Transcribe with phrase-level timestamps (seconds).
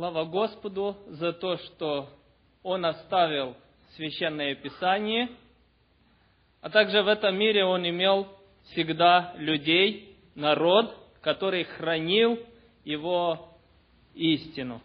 [0.00, 2.08] Слава Господу за то, что
[2.62, 3.56] Он оставил
[3.96, 5.28] Священное Писание,
[6.60, 8.28] а также в этом мире Он имел
[8.70, 12.38] всегда людей, народ, который хранил
[12.84, 13.58] Его
[14.14, 14.80] истину.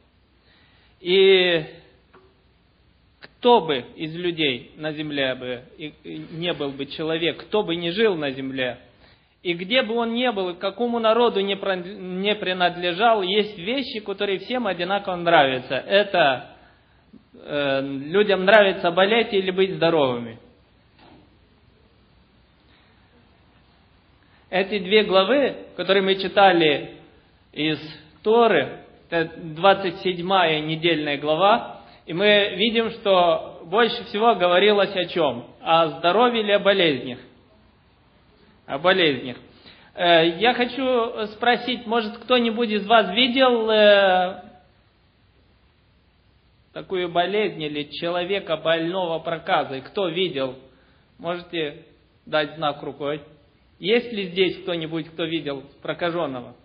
[1.00, 1.64] И
[3.20, 5.64] кто бы из людей на земле бы
[6.32, 8.80] не был бы человек, кто бы не жил на земле–
[9.44, 15.18] и где бы он ни был, какому народу не принадлежал, есть вещи, которые всем одинаково
[15.18, 15.76] нравятся.
[15.76, 16.56] Это
[17.34, 20.40] э, людям нравится болеть или быть здоровыми.
[24.50, 27.00] Эти две главы, которые мы читали
[27.52, 27.80] из
[28.24, 28.80] Торы,
[29.10, 35.48] это 27-я недельная глава, и мы видим, что больше всего говорилось о чем?
[35.60, 37.20] О здоровье или о болезнях
[38.66, 39.38] о болезнях.
[39.96, 44.44] Э, я хочу спросить, может кто-нибудь из вас видел э,
[46.74, 49.82] такую болезнь или человека больного проказой?
[49.82, 50.58] Кто видел?
[51.20, 51.86] Можете
[52.26, 53.22] дать знак рукой.
[53.80, 56.56] Есть ли здесь кто-нибудь, кто видел прокаженного?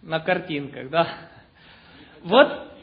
[0.00, 1.08] На картинках, да?
[2.22, 2.73] Вот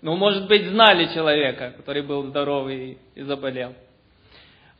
[0.00, 3.74] Ну, может быть, знали человека, который был здоровый и заболел.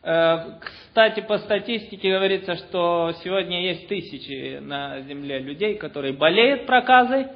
[0.01, 7.27] Э, кстати, по статистике говорится, что сегодня есть тысячи на Земле людей, которые болеют проказой,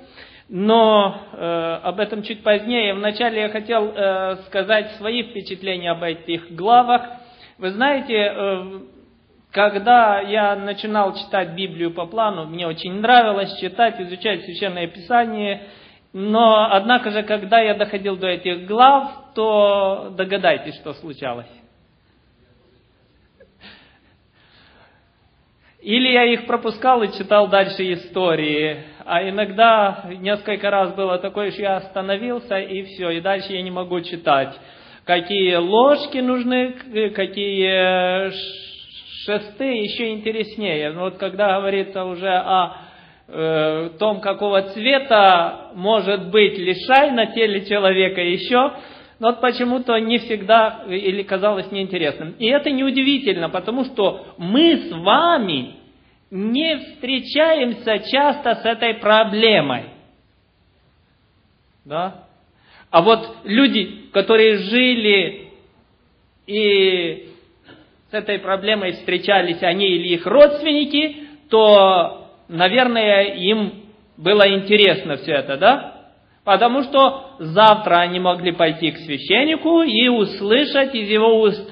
[0.48, 2.95] но э, об этом чуть позднее.
[2.95, 7.03] Вначале я хотел э, сказать свои впечатления об этих главах.
[7.59, 8.81] Вы знаете, э,
[9.51, 15.63] когда я начинал читать Библию по плану, мне очень нравилось читать, изучать Священное Писание–
[16.12, 21.46] но, однако же, когда я доходил до этих глав, то догадайтесь, что случалось.
[25.80, 31.62] Или я их пропускал и читал дальше истории, а иногда несколько раз было такое, что
[31.62, 34.55] я остановился и все, и дальше я не могу читать.
[35.05, 36.74] Какие ложки нужны,
[37.11, 38.30] какие
[39.24, 40.92] шесты, еще интереснее.
[40.92, 42.77] Но вот когда говорится уже о
[43.28, 48.72] э, том, какого цвета может быть лишай на теле человека еще,
[49.18, 52.34] но вот почему-то не всегда или казалось неинтересным.
[52.38, 55.77] И это неудивительно, потому что мы с вами
[56.30, 59.84] не встречаемся часто с этой проблемой.
[61.84, 62.24] Да?
[62.90, 65.48] А вот люди, которые жили
[66.46, 67.28] и
[68.10, 72.21] с этой проблемой встречались, они или их родственники, то
[72.52, 73.85] наверное, им
[74.17, 75.92] было интересно все это, да?
[76.45, 81.70] Потому что завтра они могли пойти к священнику и услышать из его уст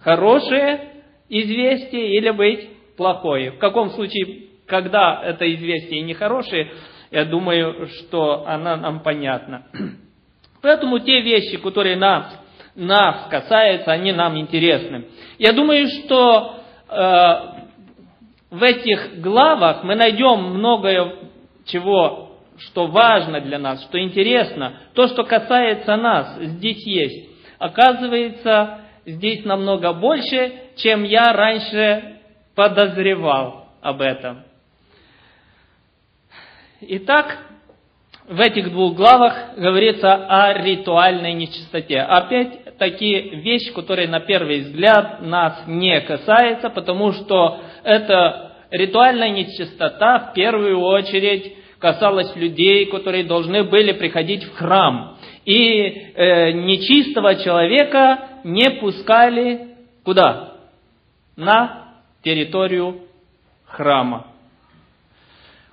[0.00, 0.92] хорошее
[1.28, 3.52] известие или быть плохое.
[3.52, 6.70] В каком случае, когда это известие нехорошее,
[7.10, 9.66] я думаю, что она нам понятна.
[10.62, 12.38] Поэтому те вещи, которые нас,
[12.74, 15.06] нас касаются, они нам интересны.
[15.38, 16.60] Я думаю, что
[16.90, 17.57] э,
[18.50, 21.16] в этих главах мы найдем многое
[21.66, 24.74] чего, что важно для нас, что интересно.
[24.94, 27.28] То, что касается нас, здесь есть.
[27.58, 32.20] Оказывается, здесь намного больше, чем я раньше
[32.54, 34.44] подозревал об этом.
[36.80, 37.38] Итак,
[38.28, 42.00] в этих двух главах говорится о ритуальной нечистоте.
[42.00, 50.18] Опять такие вещи, которые на первый взгляд нас не касаются, потому что эта ритуальная нечистота
[50.18, 55.16] в первую очередь касалась людей, которые должны были приходить в храм.
[55.44, 59.68] И э, нечистого человека не пускали
[60.04, 60.54] куда?
[61.36, 63.00] На территорию
[63.64, 64.26] храма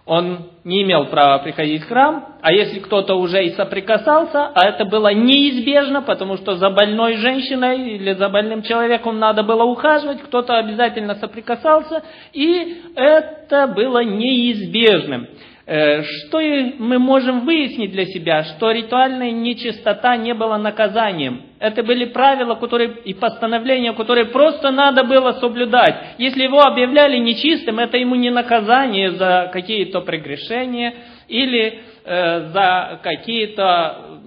[0.05, 4.85] он не имел права приходить в храм, а если кто-то уже и соприкасался, а это
[4.85, 10.57] было неизбежно, потому что за больной женщиной или за больным человеком надо было ухаживать, кто-то
[10.57, 12.03] обязательно соприкасался,
[12.33, 15.27] и это было неизбежным.
[15.65, 16.39] Э, что
[16.77, 18.43] мы можем выяснить для себя?
[18.43, 21.41] Что ритуальная нечистота не была наказанием.
[21.65, 26.13] Это были правила которые, и постановления, которые просто надо было соблюдать.
[26.19, 30.93] Если его объявляли нечистым, это ему не наказание за какие-то прегрешения
[31.27, 34.19] или э, за какие-то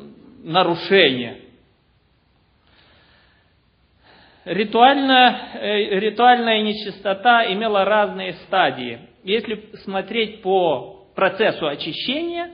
[0.42, 1.36] нарушения.
[4.44, 8.98] Ритуальная, э, ритуальная нечистота имела разные стадии.
[9.22, 12.50] Если смотреть по процессу очищения,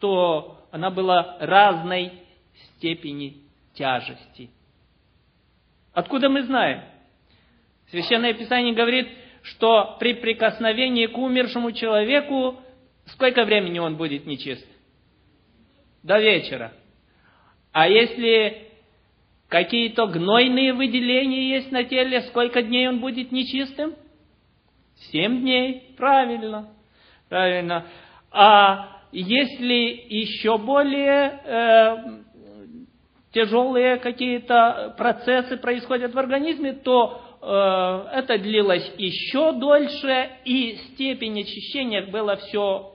[0.00, 2.12] то она была разной
[2.76, 3.41] степени
[3.74, 4.50] тяжести.
[5.92, 6.82] Откуда мы знаем?
[7.90, 9.08] Священное Писание говорит,
[9.42, 12.58] что при прикосновении к умершему человеку
[13.06, 14.66] сколько времени он будет нечист?
[16.02, 16.72] До вечера.
[17.72, 18.68] А если
[19.48, 23.94] какие-то гнойные выделения есть на теле, сколько дней он будет нечистым?
[25.10, 25.94] Семь дней.
[25.96, 26.70] Правильно.
[27.28, 27.86] Правильно.
[28.30, 31.96] А если еще более э,
[33.32, 42.06] тяжелые какие-то процессы происходят в организме, то э, это длилось еще дольше, и степень очищения
[42.06, 42.92] была все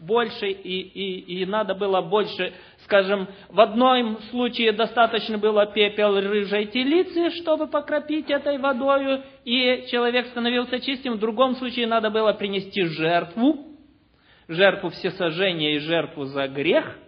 [0.00, 2.52] больше, и, и, и надо было больше,
[2.84, 10.26] скажем, в одном случае достаточно было пепел рыжей телицы, чтобы покропить этой водой, и человек
[10.26, 13.64] становился чистым, в другом случае надо было принести жертву,
[14.46, 16.98] жертву всесожжения и жертву за грех.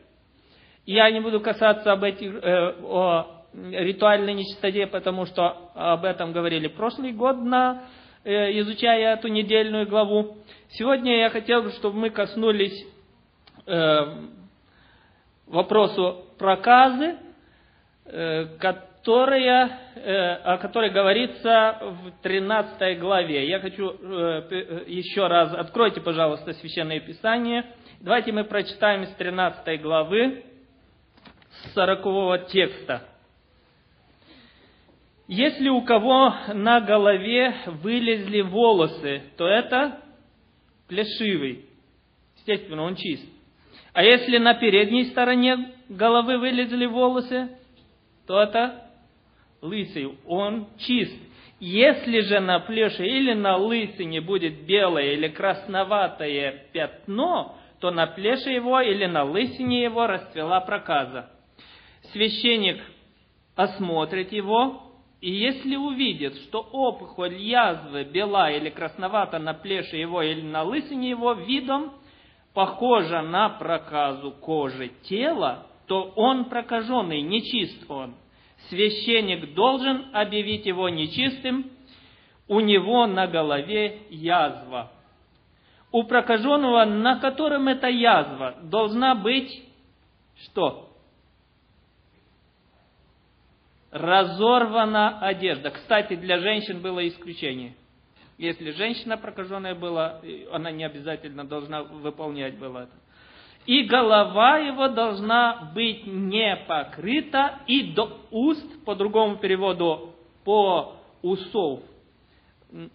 [0.90, 6.66] Я не буду касаться об этих, э, о ритуальной нечистоте, потому что об этом говорили
[6.66, 7.84] прошлый год, на,
[8.25, 10.38] э, изучая эту недельную главу.
[10.70, 12.84] Сегодня я хотел бы, чтобы мы коснулись
[13.66, 14.00] э,
[15.46, 17.19] вопросу проказы,
[18.06, 23.48] э, которая, э, о которой говорится в 13 главе.
[23.48, 27.64] Я хочу э, э, еще раз, откройте, пожалуйста, Священное Писание.
[28.00, 30.50] Давайте мы прочитаем из 13 главы,
[31.65, 33.03] с 40 текста.
[35.29, 40.01] Если у кого на голове вылезли волосы, то это
[40.89, 41.67] плешивый.
[42.39, 43.25] Естественно, он чист.
[43.93, 47.49] А если на передней стороне головы вылезли волосы,
[48.27, 48.91] то это
[49.61, 51.17] лысый, он чист.
[51.61, 58.51] Если же на плеше или на лысине будет белое или красноватое пятно, то на плеше
[58.51, 61.29] его или на лысине его расцвела проказа.
[62.12, 62.81] Священник
[63.57, 64.83] осмотрит его,
[65.21, 71.11] и если увидит, что опухоль язвы бела или красновата на плеше его или на лысине
[71.11, 71.93] его видом,
[72.55, 78.15] похожа на проказу кожи тела, то он прокаженный, нечист он
[78.69, 81.71] священник должен объявить его нечистым,
[82.49, 84.93] у него на голове язва.
[85.93, 89.62] У прокаженного, на котором эта язва, должна быть
[90.45, 90.89] что?
[93.90, 95.70] Разорвана одежда.
[95.70, 97.75] Кстати, для женщин было исключение.
[98.38, 100.20] Если женщина прокаженная была,
[100.52, 102.92] она не обязательно должна выполнять было это
[103.66, 110.14] и голова его должна быть не покрыта, и до уст, по другому переводу,
[110.44, 111.81] по усов,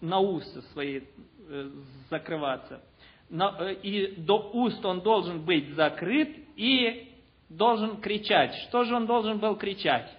[0.00, 1.00] на усы свои
[1.48, 1.70] э,
[2.10, 2.82] закрываться.
[3.30, 7.12] Э, и до уст он должен быть закрыт и
[7.48, 8.54] должен кричать.
[8.68, 10.10] Что же он должен был кричать?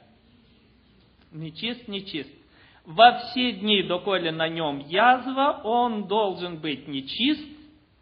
[1.31, 2.29] Нечист, нечист.
[2.85, 7.45] Во все дни, доколе на нем язва, он должен быть нечист,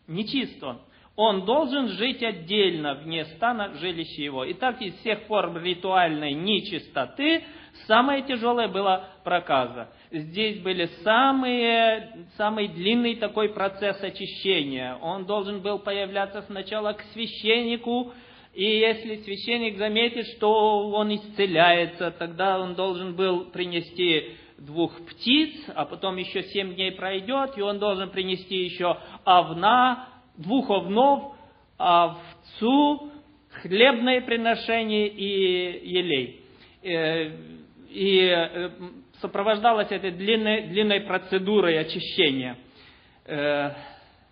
[0.07, 0.79] нечист он
[1.15, 4.49] он должен жить отдельно, вне стана жилища его.
[4.51, 7.43] Итак, из всех форм ритуальной нечистоты
[7.87, 9.89] самое тяжелое было проказа.
[10.11, 14.97] Здесь были самые, самый длинный такой процесс очищения.
[15.01, 18.13] Он должен был появляться сначала к священнику,
[18.55, 25.83] и если священник заметит, что он исцеляется, тогда он должен был принести двух птиц, а
[25.83, 31.35] потом еще семь дней пройдет, и он должен принести еще овна, двух овнов,
[31.77, 33.11] овцу,
[33.61, 36.41] хлебное приношение и елей.
[36.81, 37.31] Э,
[37.89, 38.69] и э,
[39.19, 42.57] сопровождалось это длинной, длинной процедурой очищения.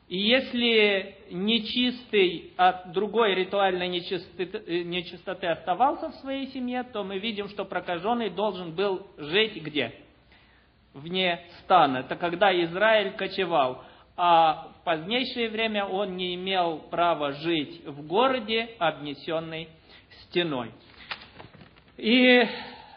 [0.07, 7.19] Э, и если нечистый от другой ритуальной нечистоты, нечистоты оставался в своей семье, то мы
[7.19, 9.93] видим, что прокаженный должен был жить где?
[10.93, 11.97] Вне стана.
[11.97, 13.83] Это когда Израиль кочевал
[14.15, 19.69] а в позднейшее время он не имел права жить в городе, обнесенной
[20.23, 20.71] стеной.
[21.97, 22.47] И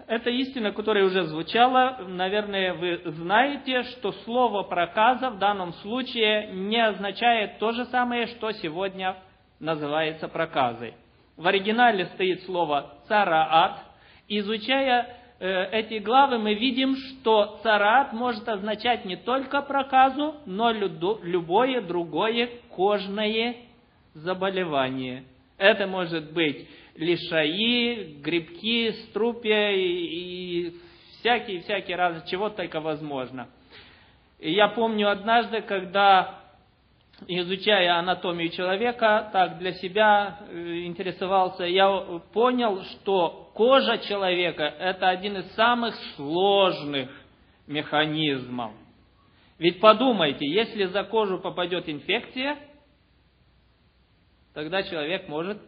[0.07, 1.99] это истина, которая уже звучала.
[2.07, 8.53] Наверное, вы знаете, что слово проказа в данном случае не означает то же самое, что
[8.53, 9.17] сегодня
[9.61, 10.95] называется проказой.
[11.37, 13.81] В оригинале стоит слово цараат.
[14.29, 21.83] Изучая Э, эти главы мы видим, что царат может означать не только проказу, но любое
[21.83, 23.57] другое кожное
[24.15, 25.25] заболевание.
[25.59, 30.73] Это может быть лишаи, грибки, струпья и
[31.21, 33.49] всякие-всякие разные, чего только возможно.
[34.39, 36.43] И я помню однажды, когда
[37.27, 41.89] изучая анатомию человека, так для себя э, интересовался, я
[42.33, 47.09] понял, что кожа человека– это один из самых сложных
[47.67, 48.73] механизмов.
[49.59, 52.59] Ведь подумайте, если за кожу попадет инфекция,
[54.53, 55.59] тогда человек может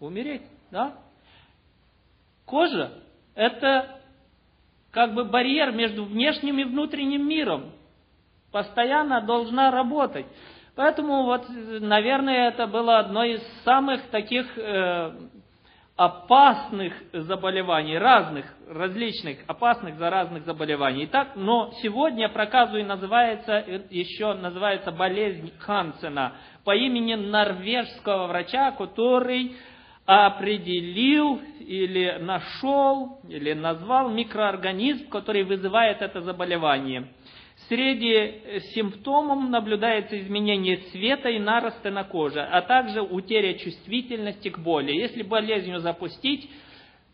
[0.00, 0.94] умереть, да?
[2.44, 2.92] Кожа–
[3.34, 4.00] это
[4.90, 7.72] как бы барьер между внешним и внутренним миром.
[8.50, 10.26] Постоянно должна работать.
[10.74, 15.12] Поэтому вот, наверное, это было одно из самых таких э,
[15.98, 21.06] опасных заболеваний, разных, различных, опасных заразных заболеваний.
[21.06, 29.56] Итак, но сегодня проказу и называется, еще называется болезнь Хансена по имени норвежского врача, который
[30.08, 37.08] определил или нашел, или назвал микроорганизм, который вызывает это заболевание.
[37.68, 44.92] Среди симптомов наблюдается изменение цвета и наросты на коже, а также утеря чувствительности к боли.
[44.92, 46.50] Если болезнью запустить,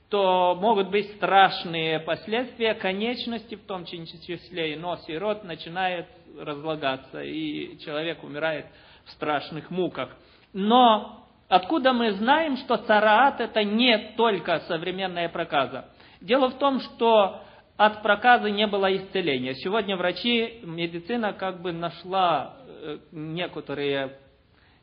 [0.08, 6.06] то могут быть страшные последствия, конечности, в том числе и нос и рот, начинают
[6.38, 8.66] разлагаться, и человек умирает
[9.04, 10.10] в страшных муках.
[10.52, 15.86] Но откуда мы знаем, что цараат это не только современная проказа?
[16.20, 17.40] Дело в том, что
[17.76, 19.54] от проказа не было исцеления.
[19.54, 24.18] Сегодня врачи, медицина как бы нашла э, некоторые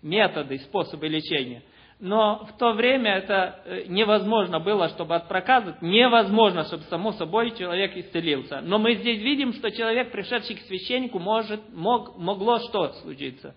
[0.01, 1.63] методы, способы лечения.
[1.99, 7.55] Но в то время это э, невозможно было, чтобы от проказа, невозможно, чтобы само собой
[7.55, 8.59] человек исцелился.
[8.61, 13.55] Но мы здесь видим, что человек, пришедший к священнику, может, мог, могло что случиться?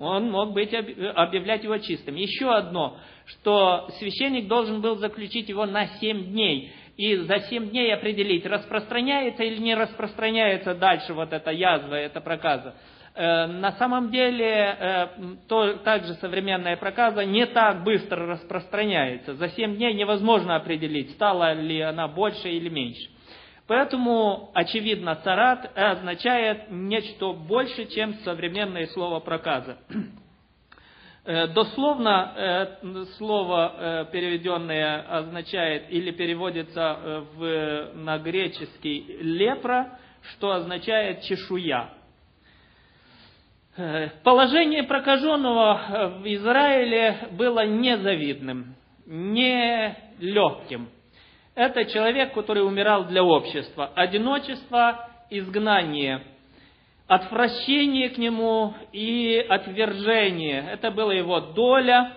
[0.00, 2.16] Он мог быть, объявлять его чистым.
[2.16, 7.94] Еще одно, что священник должен был заключить его на семь дней и за 7 дней
[7.94, 12.74] определить, распространяется или не распространяется дальше вот эта язва, эта проказа.
[13.14, 15.06] Э, на самом деле, э,
[15.48, 19.34] то, также современная проказа не так быстро распространяется.
[19.34, 23.08] За 7 дней невозможно определить, стала ли она больше или меньше.
[23.70, 29.78] Поэтому, очевидно, царат означает нечто больше, чем современное слово проказа.
[31.22, 36.96] Э, дословно э, слово, э, переведенное, означает или переводится
[37.34, 39.98] в, на греческий лепра,
[40.32, 41.90] что означает чешуя.
[44.24, 48.74] Положение прокаженного в Израиле было незавидным,
[49.04, 50.88] нелегким.
[51.60, 53.92] Это человек, который умирал для общества.
[53.94, 56.22] Одиночество, изгнание–
[57.06, 60.64] отвращение к нему и отвержение.
[60.72, 62.12] Это была его доля,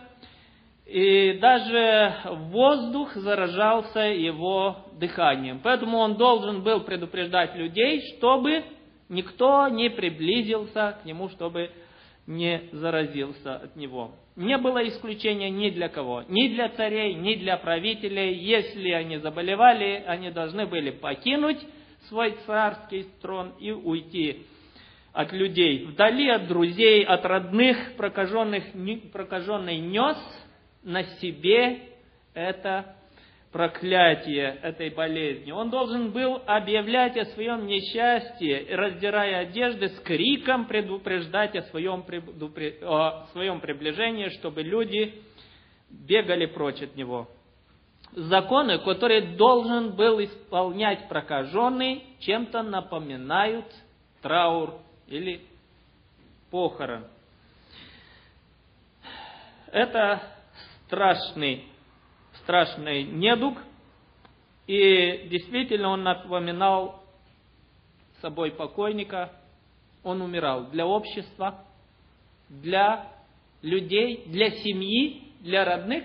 [0.86, 2.14] и даже
[2.52, 5.60] воздух заражался его дыханием.
[5.62, 8.64] Поэтому он должен был предупреждать людей, чтобы
[9.10, 11.70] никто не приблизился к нему, чтобы
[12.26, 14.12] не заразился от него.
[14.36, 18.34] Не было исключения ни для кого, ни для царей, ни для правителей.
[18.36, 21.60] Если они заболевали, они должны были покинуть
[22.08, 24.46] свой царский трон и уйти
[25.12, 28.64] от людей, вдали от друзей, от родных, прокаженных,
[29.12, 30.18] прокаженный нес
[30.82, 31.80] на себе
[32.34, 32.96] это
[33.54, 35.52] проклятие этой болезни.
[35.52, 42.04] Он должен был объявлять о своем несчастье, раздирая одежды, с криком предупреждать о своем,
[42.82, 45.22] о своем приближении, чтобы люди
[45.90, 47.30] бегали прочь от него.
[48.14, 53.66] Законы, которые должен был исполнять прокаженный, чем-то напоминают
[54.22, 55.42] траур или
[56.50, 57.06] похорон.
[59.72, 60.22] Это
[60.86, 61.68] страшный,
[62.44, 63.58] страшный недуг,
[64.68, 67.04] и действительно он напоминал
[68.22, 69.32] собой покойника,
[70.04, 71.60] он умирал для общества,
[72.50, 73.08] для
[73.62, 76.04] людей, для семьи, для родных.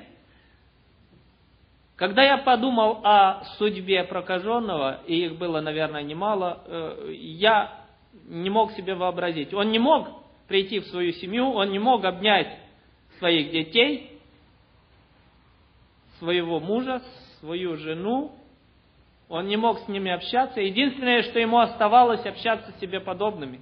[1.96, 7.84] Когда я подумал о судьбе прокаженного, и их было, наверное, немало, э, я
[8.26, 9.52] не мог себе вообразить.
[9.52, 10.08] Он не мог
[10.46, 12.56] прийти в свою семью, он не мог обнять
[13.18, 14.07] своих детей,
[16.18, 17.02] своего мужа,
[17.40, 18.32] свою жену,
[19.28, 20.60] он не мог с ними общаться.
[20.60, 23.60] Единственное, что ему оставалось, общаться с себе подобными.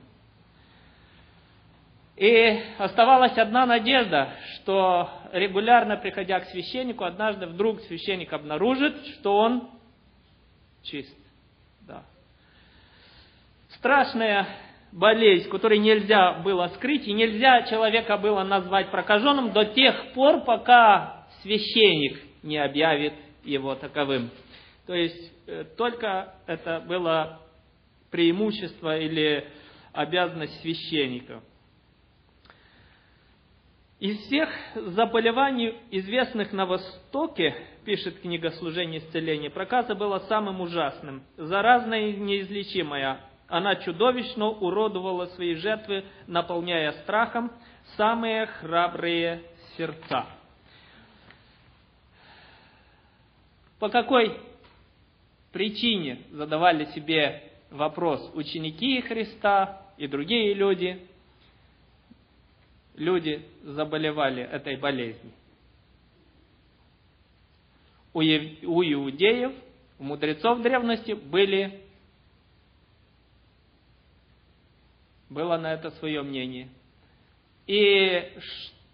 [2.17, 9.69] И оставалась одна надежда, что регулярно приходя к священнику, однажды вдруг священник обнаружит, что он
[10.83, 11.15] чист
[13.79, 14.49] страшная
[14.93, 21.27] болезнь, которую нельзя было скрыть, и нельзя человека было назвать прокаженным до тех пор, пока
[21.43, 23.13] священник не объявит
[23.45, 24.31] его таковым.
[24.87, 27.41] То есть э, только это было
[28.11, 29.47] преимущество или
[29.93, 31.43] обязанность священников.
[33.99, 42.09] Из всех заболеваний, известных на Востоке, пишет книга «Служение исцеления», проказа была самым ужасным, заразная
[42.09, 43.21] и неизлечимая.
[43.49, 47.51] Она чудовищно уродовала свои жертвы, наполняя страхом
[47.97, 49.43] самые храбрые
[49.77, 50.27] сердца.
[53.79, 54.39] По какой
[55.53, 61.01] причине задавали себе вопрос ученики Христа и другие люди–
[62.97, 65.33] люди заболевали этой болезнью.
[68.13, 69.53] У, иудеев,
[69.99, 71.83] у мудрецов древности были,
[75.29, 76.69] было на это свое мнение.
[77.67, 78.33] И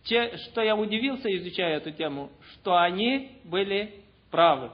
[0.03, 4.02] что я удивился, изучая эту тему, что они были
[4.33, 4.71] правы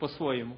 [0.00, 0.56] по-своему.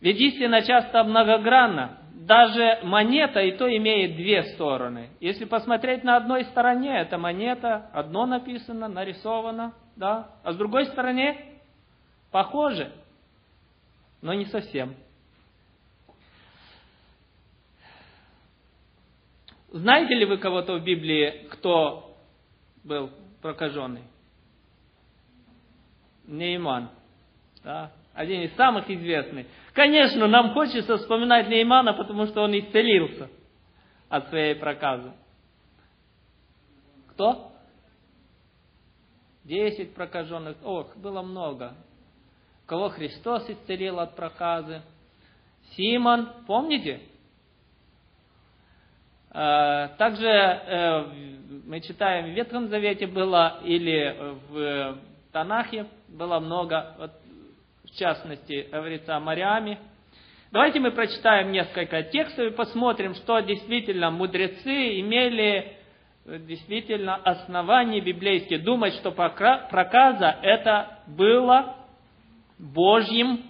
[0.00, 5.08] Ведь истина часто многогранна даже монета и то имеет две стороны.
[5.20, 11.36] Если посмотреть на одной стороне, это монета, одно написано, нарисовано, да, а с другой стороны
[12.30, 12.92] похоже,
[14.22, 14.94] но не совсем.
[19.72, 22.16] Знаете ли вы кого-то в Библии, кто
[22.84, 23.10] был
[23.40, 24.02] прокаженный?
[26.30, 26.88] Нейман.
[27.62, 27.90] Да?
[28.14, 29.46] один из самых известных.
[29.72, 33.28] Конечно, нам хочется вспоминать Неймана, потому что он исцелился
[34.08, 35.12] от своей проказы.
[37.10, 37.52] Кто?
[39.44, 40.56] Десять прокаженных.
[40.62, 41.74] Ох, было много.
[42.66, 44.82] Кого Христос исцелил от проказы?
[45.76, 47.00] Симон, помните?
[49.32, 51.04] Э, также э,
[51.64, 54.16] мы читаем в Ветхом Завете было, или
[54.48, 54.98] в
[55.32, 56.94] Танахе было много.
[56.98, 57.12] Вот
[57.84, 59.78] в частности, говорится о Мариаме.
[60.52, 65.76] Давайте мы прочитаем несколько текстов и посмотрим, что действительно мудрецы имели
[66.24, 71.76] э, действительно основания библейские думать, что проказа это было
[72.58, 73.44] Божьим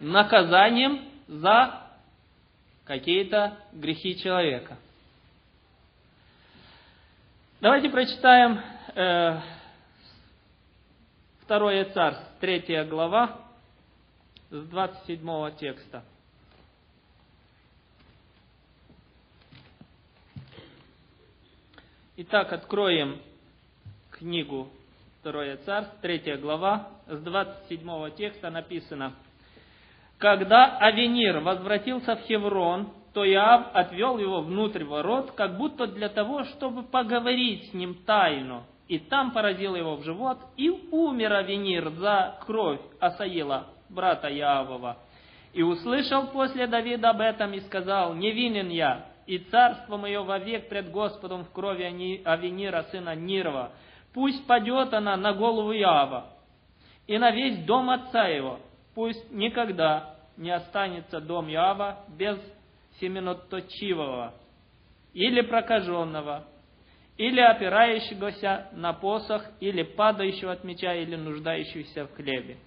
[0.00, 1.82] наказанием за
[2.84, 4.78] какие-то грехи человека.
[7.60, 8.60] Давайте прочитаем
[8.94, 9.40] э,
[11.46, 13.38] Второе царство, третья глава,
[14.50, 16.02] с 27 текста.
[22.16, 23.20] Итак, откроем
[24.10, 24.68] книгу
[25.20, 29.14] Второе царство, третья глава, с 27 текста написано.
[30.18, 36.42] Когда Авенир возвратился в Хеврон, то Иав отвел его внутрь ворот, как будто для того,
[36.42, 42.38] чтобы поговорить с ним тайно– и там поразил его в живот, и умер Авенир за
[42.46, 44.98] кровь Асаила, брата Яавова.
[45.52, 50.90] И услышал после Давида об этом и сказал, «Невинен я, и царство мое вовек пред
[50.90, 53.72] Господом в крови Авенира, сына Нирова.
[54.14, 56.32] Пусть падет она на голову Яава
[57.06, 58.60] и на весь дом отца его.
[58.94, 62.38] Пусть никогда не останется дом Яава без
[63.00, 64.32] семеноточивого
[65.12, 66.44] или прокаженного,
[67.16, 72.58] или опирающегося на посох, или падающего от меча, или нуждающегося в хлебе.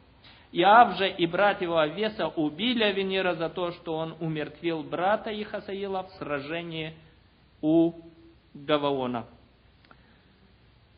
[0.51, 6.03] Иав же и брат его Авеса убили Авенира за то, что он умертвил брата Ихасаила
[6.03, 6.95] в сражении
[7.61, 7.93] у
[8.55, 9.27] Гаваона.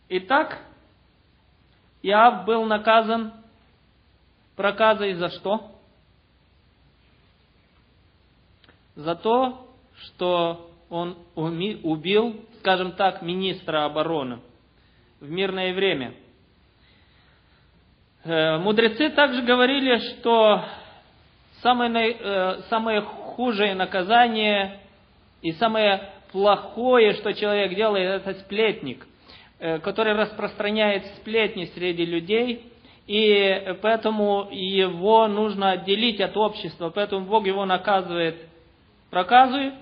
[0.08, 0.58] Итак,
[2.02, 3.34] Иав был наказан
[4.56, 5.76] проказой за что?
[8.96, 14.39] За то, что он убил, скажем так, министра обороны
[15.19, 16.13] в мирное время.
[18.24, 20.63] Э, мудрецы также говорили, что
[21.62, 24.80] самое, э, самое худшее наказание
[25.41, 29.08] и самое плохое, что человек делает, это сплетник,
[29.60, 32.71] э, который распространяет сплетни среди людей,
[33.08, 38.36] и поэтому его нужно отделить от общества, поэтому Бог его наказывает
[39.10, 39.74] проказывает,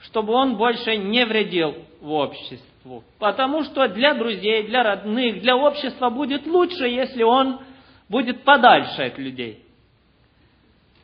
[0.00, 3.04] чтобы он больше не вредил в обществу.
[3.18, 7.60] Потому что для друзей, для родных, для общества будет лучше, если он
[8.08, 9.64] будет подальше от людей.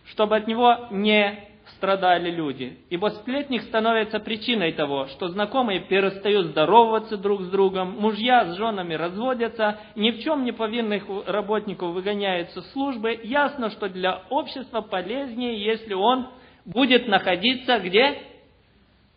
[0.07, 2.79] Чтобы от него не страдали люди.
[2.91, 8.95] Ибо сплетник становится причиной того, что знакомые перестают здороваться друг с другом, мужья с женами
[8.95, 13.19] разводятся, ни в чем не повинных работников выгоняются с службы.
[13.25, 16.29] Ясно, что для общества полезнее, если он
[16.67, 18.19] будет находиться где?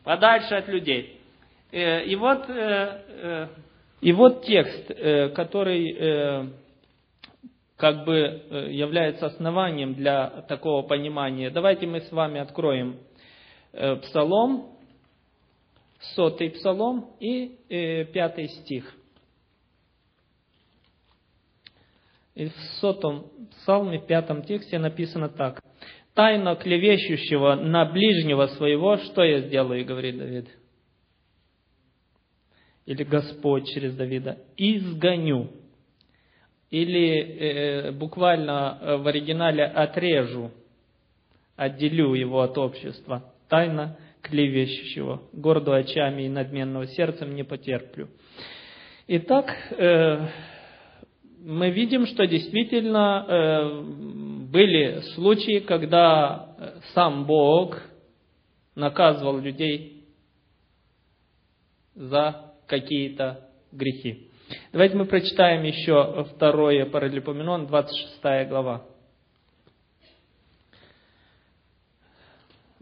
[0.07, 1.16] подальше от людей.
[1.71, 3.47] Э, и вот, э, э,
[3.99, 4.87] и вот текст,
[5.33, 6.53] который
[7.77, 11.49] как бы является основанием для такого понимания.
[11.49, 12.99] Давайте мы с вами откроем
[13.71, 14.77] псалом,
[16.15, 17.57] сотый псалом и
[18.13, 18.93] пятый стих.
[22.35, 25.59] И в сотом псалме, пятом тексте написано так.
[26.13, 30.56] «Тайно клевещущего на ближнего своего, что я сделаю, говорит Давид?»
[32.87, 34.37] Или Господь через Давида.
[34.55, 35.51] «Изгоню».
[36.71, 40.51] Или э, буквально э, в оригинале «отрежу»,
[41.57, 43.33] «отделю его от общества».
[43.49, 48.07] Тайно клевещущего, гордо очами и надменного сердцем не потерплю.
[49.07, 50.27] Итак, э,
[51.39, 53.81] мы видим, что действительно э,
[54.49, 57.81] были случаи, когда сам Бог
[58.75, 60.05] наказывал людей
[61.95, 64.29] за какие-то грехи.
[64.71, 68.83] Давайте мы прочитаем еще второе Паралипоменон, 26 глава.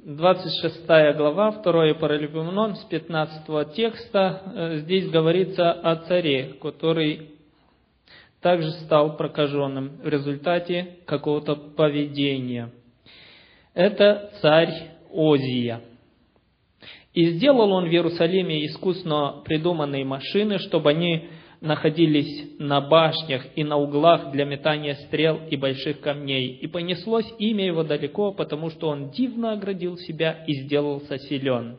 [0.05, 0.85] 26
[1.17, 7.31] глава, 2 Паралипоменон, с 15 текста, э, здесь говорится о царе, который
[8.39, 12.69] также стал прокаженным в результате какого-то поведения.
[13.73, 15.81] Это царь Озия.
[17.15, 21.29] И сделал он в Иерусалиме искусно придуманные машины, чтобы они
[21.61, 26.49] находились на башнях и на углах для метания стрел и больших камней.
[26.49, 31.77] И понеслось имя его далеко, потому что он дивно оградил себя и сделался силен.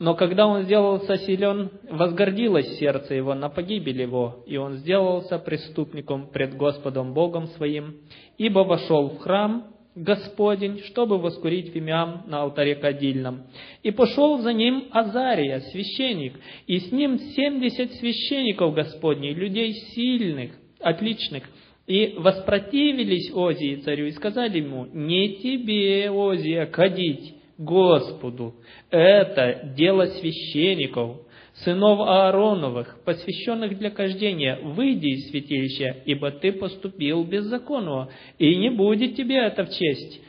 [0.00, 6.26] Но когда он сделался силен, возгордилось сердце его на погибель его, и он сделался преступником
[6.26, 7.98] пред Господом Богом своим,
[8.36, 13.44] ибо вошел в храм Господень, чтобы воскурить фимиам на алтаре кадильном.
[13.82, 16.34] И пошел за ним Азария, священник,
[16.66, 21.44] и с ним семьдесят священников Господней, людей сильных, отличных,
[21.86, 28.54] и воспротивились Озии царю и сказали ему, не тебе, Озия, кадить Господу,
[28.90, 31.18] это дело священников,
[31.62, 39.16] сынов Аароновых, посвященных для кождения, выйди из святилища, ибо ты поступил беззаконно, и не будет
[39.16, 40.20] тебе это в честь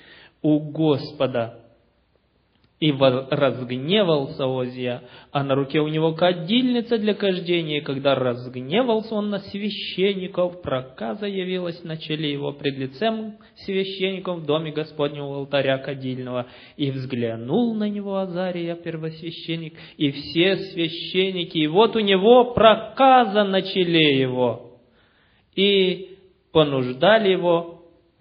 [0.41, 1.64] у Господа.
[2.81, 7.79] И разгневался Озия, а на руке у него кадильница для кождения.
[7.81, 14.73] когда разгневался он на священников, проказа явилась на челе его пред лицем священников в доме
[14.73, 16.47] Господнего алтаря кадильного.
[16.75, 23.61] И взглянул на него Азария, первосвященник, и все священники, и вот у него проказа на
[23.61, 24.81] челе его.
[25.55, 26.17] И
[26.51, 27.74] понуждали его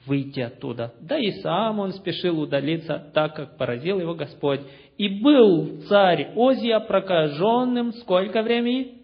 [0.06, 0.94] выйти оттуда.
[1.00, 4.60] Да и сам он спешил удалиться, так как поразил его Господь.
[4.98, 9.02] И был царь Озия прокаженным сколько времени?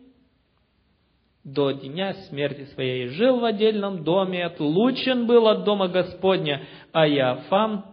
[1.42, 3.08] До дня смерти своей.
[3.08, 7.86] Жил в отдельном доме, отлучен был от дома Господня, а Иофам,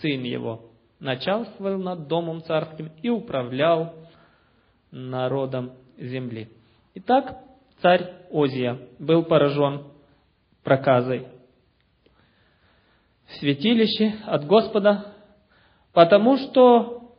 [0.00, 3.94] сын его, начальствовал над домом царским и управлял
[4.90, 6.48] народом земли.
[6.94, 7.38] Итак,
[7.80, 9.84] царь Озия был поражен
[10.62, 11.26] проказой
[13.38, 15.14] святилище от Господа,
[15.92, 17.12] потому что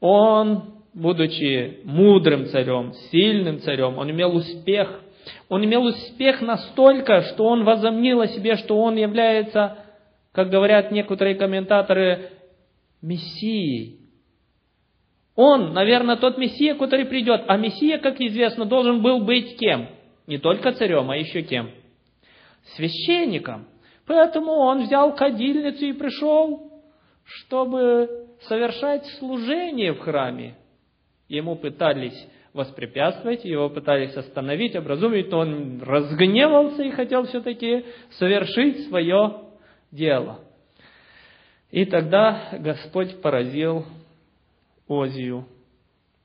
[0.00, 5.00] он, будучи мудрым царем, сильным царем, он имел успех.
[5.48, 9.78] Он имел успех настолько, что он возомнил о себе, что он является,
[10.32, 12.30] как говорят некоторые комментаторы,
[13.00, 14.00] мессией.
[15.36, 17.42] Он, наверное, тот мессия, который придет.
[17.48, 19.88] А мессия, как известно, должен был быть кем?
[20.26, 21.70] Не только царем, а еще кем?
[22.76, 23.66] Священником.
[24.06, 26.70] Поэтому он взял кадильницу и пришел,
[27.24, 30.56] чтобы совершать служение в храме.
[31.28, 39.40] Ему пытались воспрепятствовать, его пытались остановить, образумить, но он разгневался и хотел все-таки совершить свое
[39.90, 40.40] дело.
[41.70, 43.84] И тогда Господь поразил
[44.86, 45.46] Озию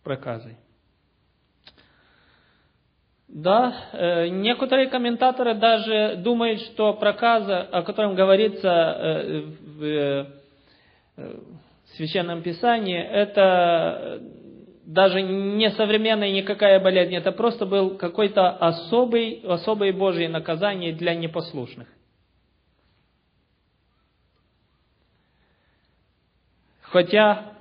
[0.04, 0.58] проказой.
[3.32, 10.26] Да, э, некоторые комментаторы даже думают, что проказа, о котором говорится э, в э,
[11.96, 14.20] Священном Писании, это
[14.84, 21.88] даже не современная никакая болезнь, это просто был какой-то особый, особое Божье наказание для непослушных.
[26.82, 27.54] Хотя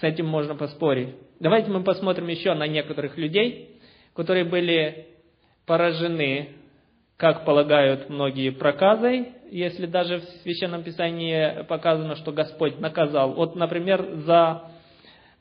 [0.00, 1.14] с этим можно поспорить.
[1.38, 3.71] Давайте мы посмотрим еще на некоторых людей,
[4.14, 5.06] которые были
[5.66, 6.50] поражены,
[7.16, 13.34] как полагают многие, проказой, если даже в Священном Писании показано, что Господь наказал.
[13.34, 14.70] Вот, например, за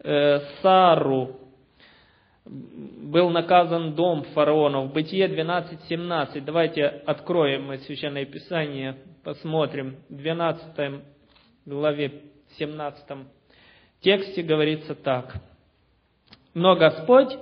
[0.04, 1.38] э, Сару
[2.46, 4.94] был наказан дом фараонов.
[4.94, 6.42] Бытие 12.17.
[6.42, 9.98] Давайте откроем мы Священное Писание, посмотрим.
[10.10, 11.02] В 12
[11.66, 12.24] главе,
[12.58, 13.04] 17
[14.02, 15.36] тексте говорится так.
[16.54, 17.38] Но Господь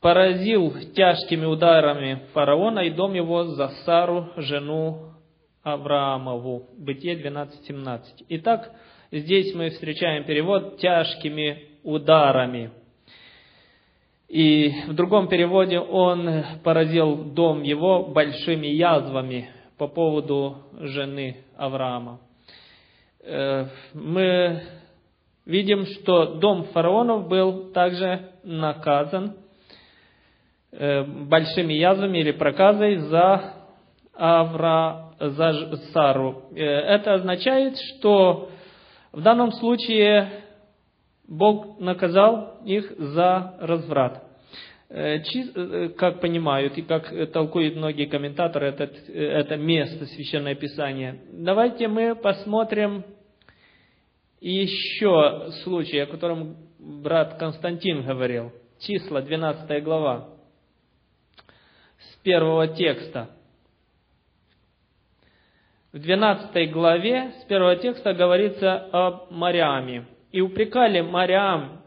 [0.00, 5.12] поразил тяжкими ударами фараона и дом его за Сару, жену
[5.62, 6.68] Авраамову.
[6.78, 8.00] Бытие 12.17.
[8.28, 8.70] Итак,
[9.10, 12.70] здесь мы встречаем перевод тяжкими ударами.
[14.28, 22.20] И в другом переводе он поразил дом его большими язвами по поводу жены Авраама.
[23.20, 24.62] Э, мы
[25.46, 29.34] видим, что дом фараонов был также наказан
[30.70, 33.54] большими язвами или проказой за
[34.18, 36.42] Авра, за Сару.
[36.54, 38.50] Э, это означает, что
[39.12, 40.28] в данном случае
[41.28, 44.24] Бог наказал их за разврат.
[44.88, 51.20] Э, э, как понимают и как толкуют многие комментаторы это, это место Священное Писание.
[51.32, 53.04] Давайте мы посмотрим
[54.40, 58.50] еще случай, о котором брат Константин говорил.
[58.80, 60.28] Числа, 12 глава,
[62.22, 63.30] первого текста.
[65.92, 70.06] В 12 главе с первого текста говорится об Мариаме.
[70.32, 71.78] И упрекали Мариам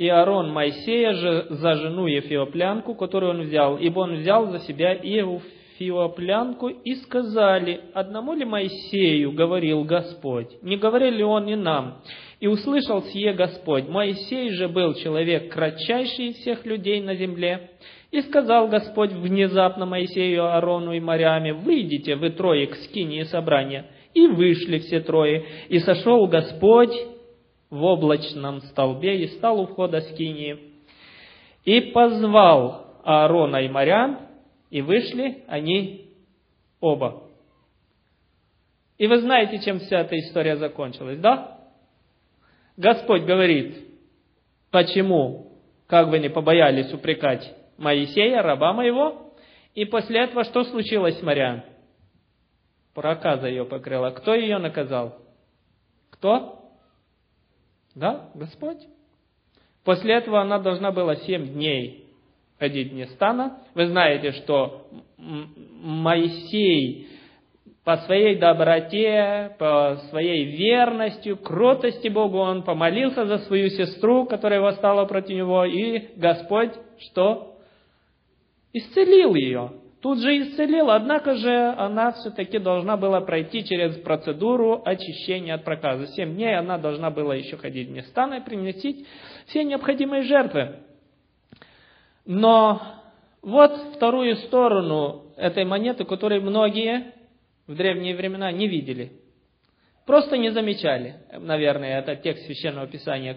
[0.00, 4.92] и Аарон Моисея же за жену Ефиоплянку, которую он взял, ибо он взял за себя
[4.94, 11.98] Ефиоплянку, и сказали, одному ли Моисею говорил Господь, не говорил ли он и нам?
[12.40, 17.70] И услышал сие Господь, Моисей же был человек кратчайший из всех людей на земле,
[18.10, 23.86] и сказал Господь внезапно Моисею, Аарону и Мариаме, «Выйдите вы трое к скинии собрания».
[24.12, 25.44] И вышли все трое.
[25.68, 26.92] И сошел Господь
[27.70, 30.58] в облачном столбе и стал у входа скинии.
[31.64, 34.26] И позвал Аарона и Мариам,
[34.70, 36.10] и вышли они
[36.80, 37.22] оба.
[38.98, 41.58] И вы знаете, чем вся эта история закончилась, да?
[42.76, 43.76] Господь говорит,
[44.72, 45.52] почему,
[45.86, 49.32] как вы не побоялись упрекать Моисея, раба моего,
[49.74, 51.64] и после этого что случилось с Мариам?
[52.94, 54.10] Проказа ее покрыла.
[54.10, 55.18] Кто ее наказал?
[56.10, 56.60] Кто?
[57.94, 58.86] Да, Господь.
[59.82, 62.06] После этого она должна была семь дней
[62.58, 63.60] ходить вне стана.
[63.74, 67.08] Вы знаете, что Моисей
[67.82, 75.06] по своей доброте, по своей верности, кротости Богу, он помолился за свою сестру, которая восстала
[75.06, 77.56] против него, и Господь что?
[78.72, 85.54] Исцелил ее тут же исцелил, однако же она все-таки должна была пройти через процедуру очищения
[85.54, 86.06] от проказа.
[86.08, 89.06] Семь дней она должна была еще ходить в Местана и приносить
[89.46, 90.76] все необходимые жертвы.
[92.24, 92.80] Но
[93.42, 97.14] вот вторую сторону этой монеты, которую многие
[97.66, 99.12] в древние времена не видели.
[100.06, 103.36] Просто не замечали, наверное, это текст Священного Писания.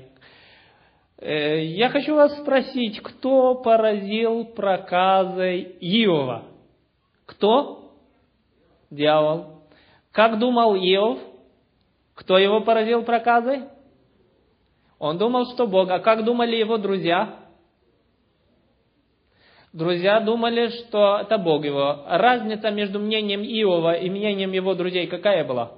[1.24, 6.44] Э, я хочу вас спросить, кто поразил проказой Иова?
[7.26, 7.94] Кто?
[8.92, 9.64] Дьявол.
[10.12, 11.20] Как думал Иов?
[12.14, 13.64] Кто его поразил проказой?
[15.00, 15.90] Он думал, что Бог.
[15.92, 17.40] А как думали его друзья?
[19.72, 22.04] Друзья думали, что это Бог его.
[22.06, 25.72] Разница между мнением Иова и мнением его друзей какая была?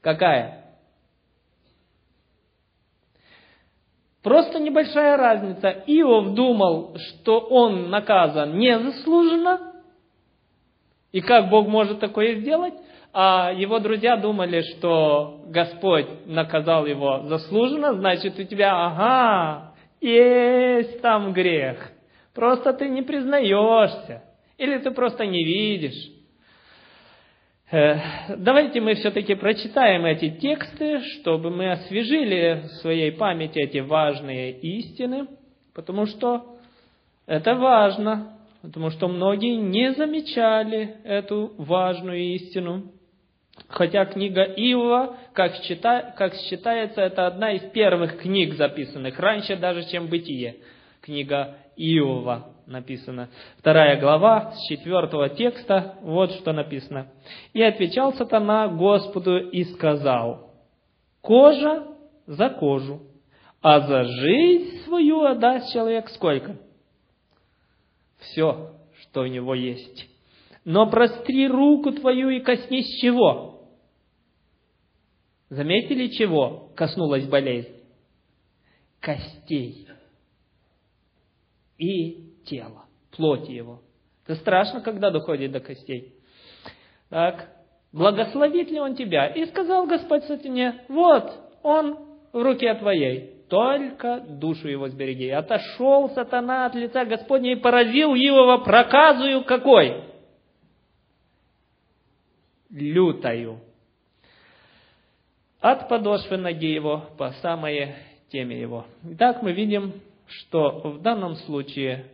[0.00, 0.67] Какая?
[4.22, 5.70] Просто небольшая разница.
[5.86, 9.74] Иов думал, что он наказан незаслуженно,
[11.12, 12.74] и как Бог может такое сделать,
[13.12, 21.32] а его друзья думали, что Господь наказал его заслуженно, значит у тебя, ага, есть там
[21.32, 21.90] грех.
[22.34, 24.22] Просто ты не признаешься.
[24.58, 26.17] Или ты просто не видишь.
[27.70, 34.52] Э, давайте мы все-таки прочитаем эти тексты, чтобы мы освежили в своей памяти эти важные
[34.52, 35.26] истины,
[35.74, 36.56] потому что
[37.26, 42.90] это важно, потому что многие не замечали эту важную истину.
[43.68, 49.86] Хотя книга Иова, как, счита, как считается, это одна из первых книг записанных, раньше даже,
[49.90, 50.56] чем «Бытие».
[51.02, 53.28] Книга Иова написано.
[53.58, 57.10] Вторая глава, с четвертого текста, вот что написано.
[57.52, 60.52] «И отвечал сатана Господу и сказал,
[61.20, 61.86] кожа
[62.26, 63.02] за кожу,
[63.60, 66.56] а за жизнь свою отдаст человек сколько?
[68.18, 70.06] Все, что у него есть.
[70.64, 73.68] Но простри руку твою и коснись чего?
[75.48, 77.72] Заметили, чего коснулась болезнь?
[79.00, 79.88] Костей
[81.78, 82.84] и тела,
[83.16, 83.80] плоти его.
[84.26, 86.14] Это страшно, когда доходит до костей.
[87.08, 87.48] Так,
[87.92, 89.28] благословит ли он тебя?
[89.28, 91.98] И сказал Господь сатане, вот, он
[92.32, 95.30] в руке твоей, только душу его сбереги.
[95.30, 100.04] Отошел сатана от лица Господня и поразил его проказую какой?
[102.70, 103.60] Лютою.
[105.60, 107.96] От подошвы ноги его по самое
[108.30, 108.86] теме его.
[109.12, 109.94] Итак, мы видим,
[110.26, 112.06] что в данном случае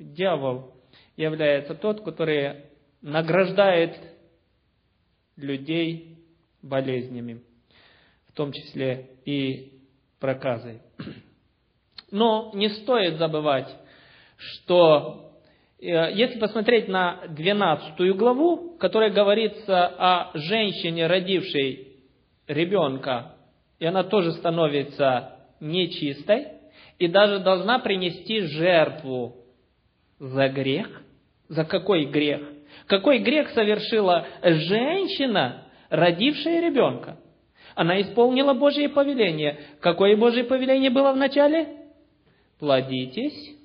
[0.00, 0.74] дьявол
[1.16, 2.64] является тот, который
[3.02, 3.96] награждает
[5.36, 6.18] людей
[6.62, 7.42] болезнями,
[8.28, 9.80] в том числе и
[10.18, 10.80] проказой.
[12.10, 13.68] Но не стоит забывать,
[14.36, 15.32] что
[15.78, 21.96] э, если посмотреть на 12 главу, в которой говорится о женщине, родившей
[22.48, 23.36] ребенка,
[23.78, 26.48] и она тоже становится нечистой,
[26.98, 29.39] и даже должна принести жертву
[30.20, 31.02] за грех.
[31.48, 32.42] За какой грех?
[32.86, 37.16] Какой грех совершила женщина, родившая ребенка?
[37.74, 39.58] Она исполнила Божье повеление.
[39.80, 41.88] Какое Божье повеление было в начале?
[42.58, 43.56] Плодитесь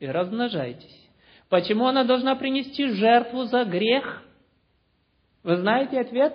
[0.00, 1.08] и размножайтесь.
[1.48, 4.24] Почему она должна принести жертву за грех?
[5.44, 6.34] Вы знаете ответ?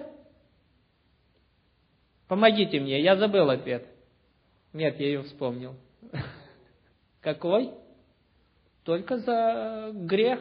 [2.28, 3.86] Помогите мне, я забыл ответ.
[4.72, 5.76] Нет, я ее вспомнил.
[7.22, 7.72] Какой?
[8.84, 10.40] Только за грех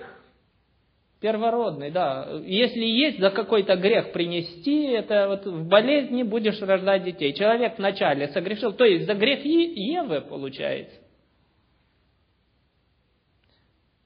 [1.20, 2.28] первородный, да.
[2.44, 7.34] Если есть за какой-то грех принести, это вот в болезни будешь рождать детей.
[7.34, 10.96] Человек вначале согрешил, то есть за грех Евы получается.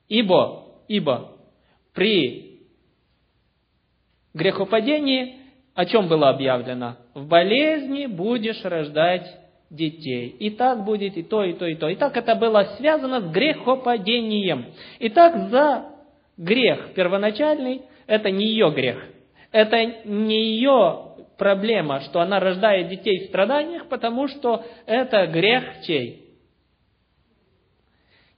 [0.09, 1.37] Ибо, ибо
[1.93, 2.67] при
[4.35, 5.37] грехопадении
[5.75, 6.97] о чем было объявлено?
[7.15, 9.44] В болезни будешь рождать
[9.75, 10.29] детей.
[10.39, 11.89] И так будет и то, и то, и то.
[11.89, 14.67] И так это было связано с грехопадением.
[15.01, 15.87] Итак, за
[16.37, 19.05] грех первоначальный, это не ее грех.
[19.53, 26.21] Это не ее проблема, что она рождает детей в страданиях, потому что это грех чей?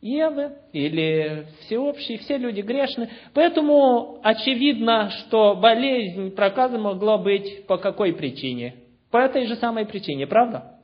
[0.02, 3.08] Евы или всеобщий, все люди грешны.
[3.34, 8.76] Поэтому очевидно, что болезнь проказа могла быть по какой причине?
[9.10, 10.75] По этой же самой причине, правда?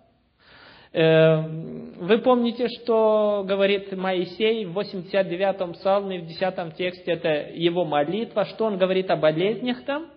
[0.93, 8.45] Э, вы помните, что говорит Моисей в 89-м псалме, в 10 тексте, это его молитва,
[8.45, 10.11] что он говорит о болезнях там?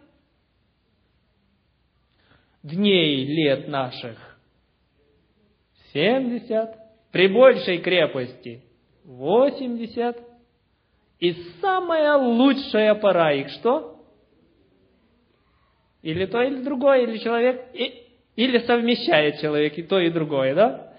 [2.63, 4.17] Дней лет наших.
[5.93, 6.75] 70,
[7.11, 8.61] при большей крепости
[9.05, 10.17] 80,
[11.19, 14.03] и самая лучшая пора их что?
[16.01, 17.65] Или то, или другое, или человек,
[18.36, 20.91] или совмещает человек и то, и другое, да?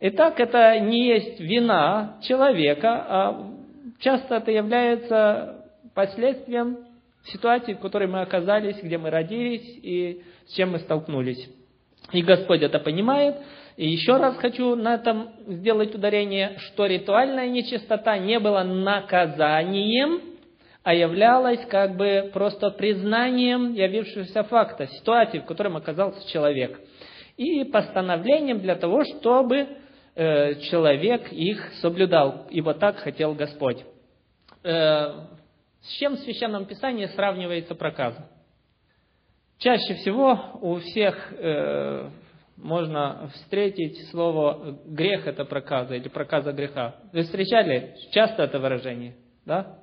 [0.00, 3.50] Итак, это не есть вина человека, а
[3.98, 6.78] часто это является последствием
[7.24, 11.48] ситуации, в которой мы оказались, где мы родились и с чем мы столкнулись.
[12.12, 13.36] И Господь это понимает.
[13.76, 20.20] И еще раз хочу на этом сделать ударение, что ритуальная нечистота не была наказанием,
[20.88, 26.80] а являлась как бы просто признанием явившегося факта, ситуации, в котором оказался человек.
[27.36, 29.68] И постановлением для того, чтобы
[30.14, 33.84] э, человек их соблюдал, ибо так хотел Господь.
[34.64, 35.26] Э,
[35.82, 38.26] с чем в Священном Писании сравнивается проказа?
[39.58, 42.08] Чаще всего у всех э,
[42.56, 46.94] можно встретить слово грех это проказа или проказа греха.
[47.12, 49.16] Вы встречали часто это выражение?
[49.44, 49.80] Да?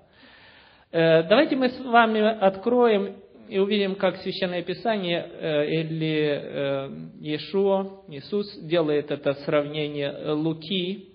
[0.95, 3.17] Э, давайте мы с вами откроем
[3.49, 11.09] и увидим, как Священное Писание э, или э, Иешуа, Иисус делает это сравнение Луки,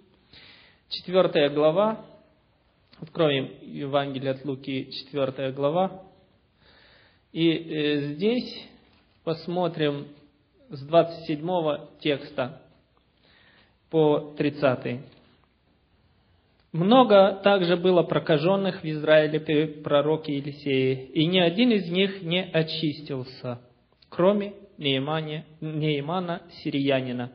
[0.90, 2.05] 4 глава.
[3.01, 6.03] Откроем Евангелие от Луки, 4 глава.
[7.33, 8.69] И здесь
[9.25, 10.09] посмотрим
[10.69, 11.49] с 27
[12.01, 12.61] текста
[13.88, 15.01] по 30.
[16.73, 22.45] Много также было прокаженных в Израиле при пророке Елисее, и ни один из них не
[22.45, 23.59] очистился,
[24.09, 27.33] кроме Неимана, Неимана сириянина.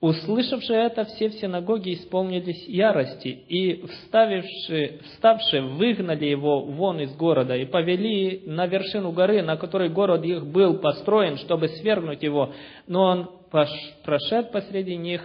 [0.00, 7.54] Услышавши это, все в синагоге исполнились ярости, и, вставивши, вставши, выгнали его вон из города,
[7.54, 12.52] и повели на вершину горы, на которой город их был построен, чтобы свергнуть его.
[12.88, 15.22] Но он, прошед посреди них,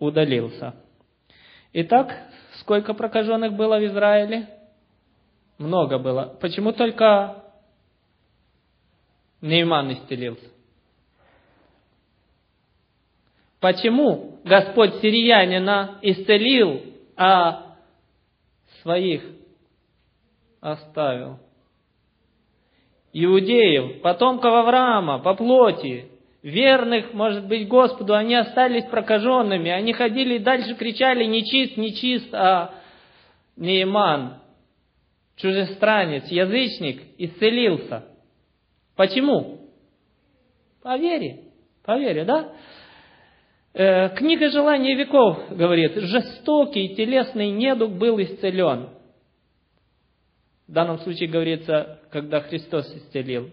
[0.00, 0.74] удалился.
[1.72, 2.14] Итак,
[2.60, 4.48] сколько прокаженных было в Израиле?
[5.58, 6.36] Много было.
[6.40, 7.44] Почему только
[9.40, 10.46] Нейман исцелился?
[13.60, 16.82] Почему Господь сириянина исцелил,
[17.16, 17.76] а
[18.82, 19.22] своих
[20.60, 21.40] оставил?
[23.12, 26.08] иудеев, потомков Авраама по плоти,
[26.42, 32.74] верных, может быть, Господу, они остались прокаженными, они ходили и дальше кричали «нечист, нечист», а
[33.56, 34.40] Нейман,
[35.36, 38.04] чужестранец, язычник, исцелился.
[38.94, 39.68] Почему?
[40.82, 41.44] По вере.
[41.84, 42.52] По вере, да?
[43.74, 48.90] Э, книга «Желания веков» говорит, жестокий телесный недуг был исцелен.
[50.66, 53.50] В данном случае говорится, когда Христос исцелил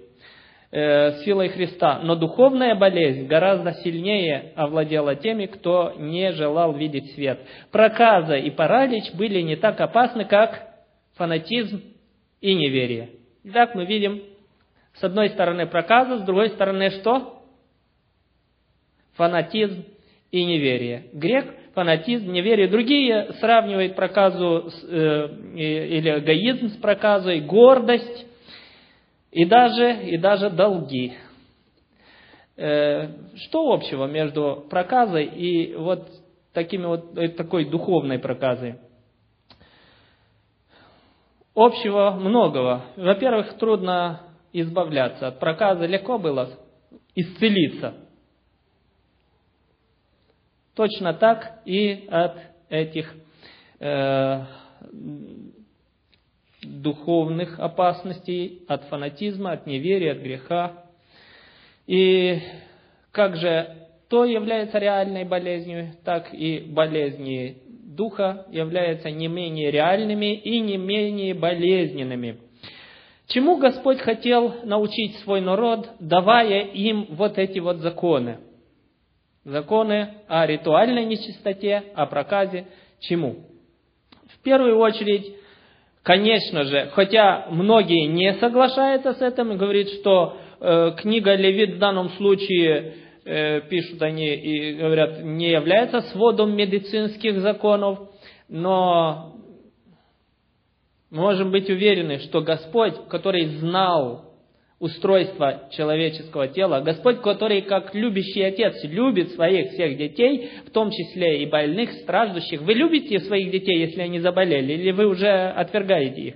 [0.72, 2.00] э, силой Христа.
[2.04, 7.40] Но духовная болезнь гораздо сильнее овладела теми, кто не желал видеть свет.
[7.72, 10.68] Проказа и паралич были не так опасны, как
[11.16, 11.82] фанатизм
[12.42, 13.10] и неверие.
[13.44, 14.22] Итак, мы видим,
[14.96, 17.44] с одной стороны проказа, с другой стороны что?
[19.16, 19.84] Фанатизм
[20.32, 21.06] и неверие.
[21.14, 22.68] Грех, фанатизм, неверие.
[22.68, 28.26] Другие сравнивают проказу с, э, или эгоизм с проказой, гордость
[29.36, 31.14] и даже, и даже долги.
[32.56, 36.10] Э, что общего между проказой и вот
[36.54, 38.76] такими вот, э, такой духовной проказой?
[41.54, 42.86] Общего многого.
[42.96, 44.22] Во-первых, трудно
[44.54, 46.52] избавляться от проказа, легко было
[47.14, 47.94] исцелиться–
[50.76, 53.14] Точно так и от этих
[53.80, 54.44] э,
[56.66, 60.86] духовных опасностей, от фанатизма, от неверия, от греха.
[61.88, 62.40] И
[63.12, 67.58] как же то является реальной болезнью, так и болезни
[67.96, 72.40] духа являются не менее реальными и не менее болезненными.
[73.28, 78.38] Чему Господь хотел научить свой народ, давая им вот эти вот законы?
[79.44, 82.68] Законы о ритуальной нечистоте, о проказе.
[83.00, 83.38] Чему?
[84.28, 85.36] В первую очередь,
[86.06, 91.80] конечно же, хотя многие не соглашаются с этим и говорят, что э, книга Левит в
[91.80, 92.94] данном случае,
[93.26, 98.00] э, пишут они и говорят, не является сводом медицинских законов,
[98.48, 99.36] но
[101.10, 104.35] можем быть уверены, что Господь, который знал
[104.80, 106.82] устройства человеческого тела.
[106.82, 112.62] Господь, который как любящий отец любит своих всех детей, в том числе и больных, страждущих.
[112.62, 116.36] Вы любите своих детей, если они заболели, или вы уже отвергаете их?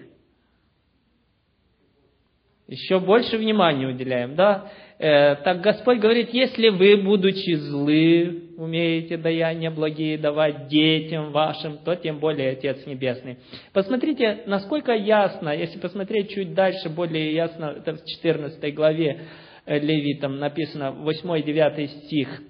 [2.68, 4.72] Еще больше внимания уделяем, да?
[5.00, 11.96] Э, так Господь говорит, если вы, будучи злы, умеете даяния благие давать детям вашим, то
[11.96, 13.38] тем более Отец Небесный.
[13.72, 19.22] Посмотрите, насколько ясно, если посмотреть чуть дальше, более ясно, это в 14 главе
[19.66, 22.42] э, Левитам написано, 8-9 стих.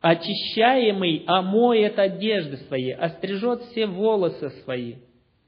[0.00, 4.94] «Очищаемый омоет одежды свои, острижет все волосы свои».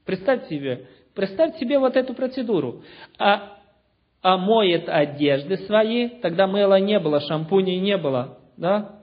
[0.05, 2.83] Представьте себе, представьте себе вот эту процедуру.
[3.17, 3.57] А
[4.21, 9.02] омоет одежды свои, тогда мыла не было, шампуней не было, да?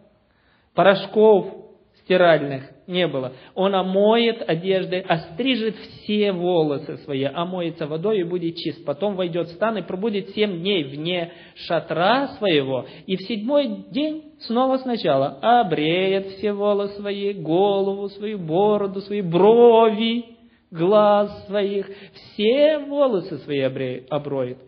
[0.75, 1.61] Порошков
[2.05, 3.33] стиральных не было.
[3.55, 8.85] Он омоет одежды, острижет все волосы свои, омоется водой и будет чист.
[8.85, 12.87] Потом войдет в стан и пробудет семь дней вне шатра своего.
[13.07, 20.25] И в седьмой день снова сначала обреет все волосы свои, голову свою, бороду свои, брови,
[20.73, 23.61] глаз своих, все волосы свои
[24.09, 24.59] оброет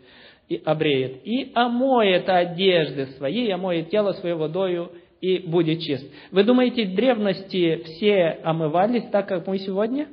[0.48, 4.90] и обреет, и омоет одежды свои, и омоет тело свое водою,
[5.22, 6.04] и будет чист.
[6.32, 10.08] Вы думаете, в древности все омывались так, как мы сегодня?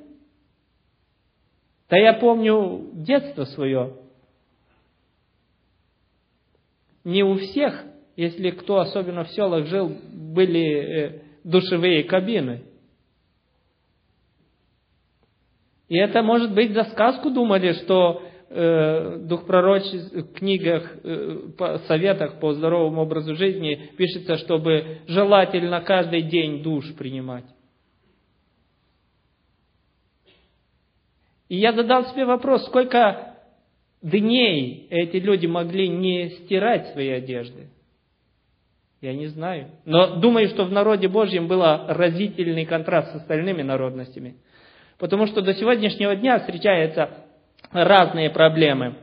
[1.89, 3.95] Да я помню детство свое.
[7.03, 7.84] Не у всех,
[8.16, 12.62] если кто особенно в селах жил, были э, душевые кабины.
[15.88, 22.54] И это, может быть, за сказку думали, что э, дух пророчеств, книгах, э, советах по
[22.54, 27.45] здоровому образу жизни пишется, чтобы желательно каждый день душ принимать.
[31.47, 33.36] И я задал себе вопрос, сколько
[34.02, 37.70] дней эти люди могли не стирать свои одежды.
[39.02, 39.70] Я не знаю.
[39.86, 44.36] Но думаю, что в народе Божьем был разительный контраст с остальными народностями.
[44.97, 47.10] Потому что до сегодняшнего дня встречается
[47.72, 48.95] разные проблемы.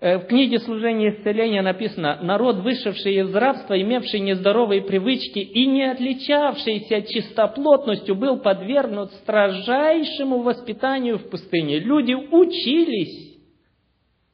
[0.00, 5.90] Э, в книге «Служение исцеления» написано, народ, вышедший из рабства, имевший нездоровые привычки и не
[5.90, 11.80] отличавшийся чистоплотностью, был подвергнут строжайшему воспитанию в пустыне.
[11.80, 13.36] Люди учились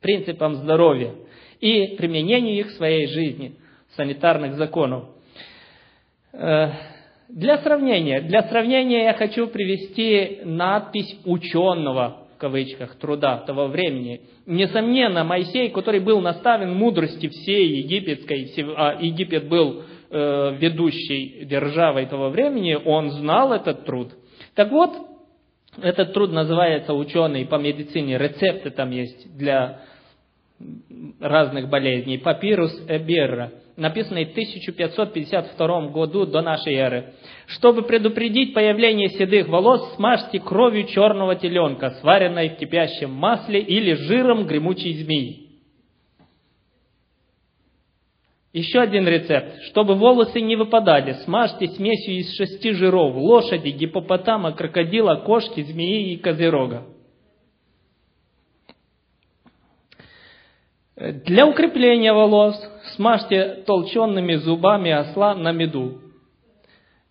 [0.00, 1.14] принципам здоровья
[1.60, 3.56] и применению их в своей жизни,
[3.96, 5.06] санитарных законов.
[6.32, 6.70] Э,
[7.28, 14.20] для сравнения, для сравнения я хочу привести надпись ученого в кавычках, труда того времени.
[14.44, 22.28] Несомненно, Моисей, который был наставлен мудрости всей египетской, а Египет был э, ведущей державой того
[22.28, 24.12] времени, он знал этот труд.
[24.54, 24.92] Так вот,
[25.80, 29.80] этот труд называется ученый по медицине, рецепты там есть для
[31.18, 32.18] разных болезней.
[32.18, 37.14] Папирус Эберра, написанный в 1552 году до нашей эры.
[37.46, 44.46] Чтобы предупредить появление седых волос, смажьте кровью черного теленка, сваренной в кипящем масле или жиром
[44.46, 45.46] гремучей змеи.
[48.52, 49.64] Еще один рецепт.
[49.64, 56.16] Чтобы волосы не выпадали, смажьте смесью из шести жиров лошади, гипопотама, крокодила, кошки, змеи и
[56.16, 56.84] козерога.
[60.96, 62.56] Для укрепления волос
[62.94, 66.00] смажьте толченными зубами осла на меду.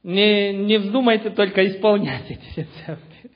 [0.01, 3.31] Не, не вздумайте только исполнять эти рецепты.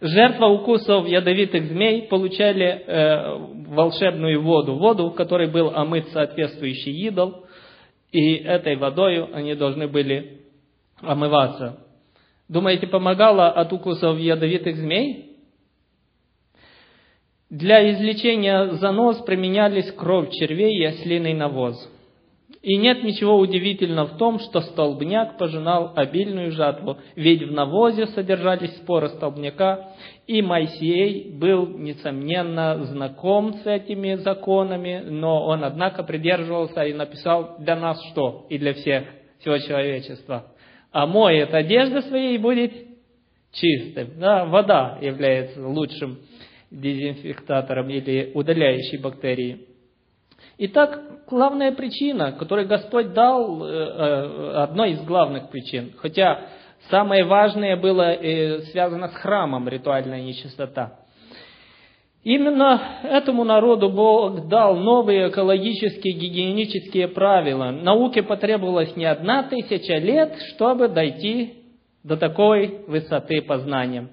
[0.00, 3.36] Жертва укусов ядовитых змей получали э,
[3.68, 7.44] волшебную воду, воду, в которой был омыт соответствующий идол,
[8.10, 10.40] и этой водой они должны были
[11.02, 11.84] омываться.
[12.48, 15.29] Думаете, помогало от укусов ядовитых змей?
[17.50, 21.76] Для излечения занос применялись кровь червей и ослиный навоз.
[22.62, 28.76] И нет ничего удивительного в том, что столбняк пожинал обильную жатву, ведь в навозе содержались
[28.76, 29.94] споры столбняка,
[30.28, 37.74] и Моисей был, несомненно, знаком с этими законами, но он, однако, придерживался и написал для
[37.74, 38.46] нас что?
[38.48, 39.04] И для всех,
[39.40, 40.52] всего человечества.
[40.92, 42.72] А моет одежда своей будет
[43.52, 44.20] чистым.
[44.20, 46.18] Да, вода является лучшим
[46.70, 49.66] дезинфектатором или удаляющей бактерии.
[50.58, 56.46] Итак, главная причина, которую Господь дал, э, э, одной из главных причин, хотя
[56.90, 60.98] самое важное было э, связано с храмом, ритуальная нечистота.
[62.22, 67.70] Именно этому народу Бог дал новые экологические, гигиенические правила.
[67.70, 71.54] Науке потребовалось не одна тысяча лет, чтобы дойти
[72.04, 74.08] до такой высоты познания.